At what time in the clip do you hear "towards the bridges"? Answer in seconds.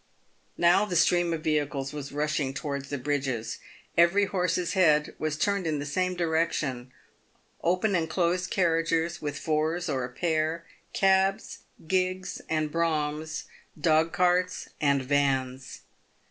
2.55-3.59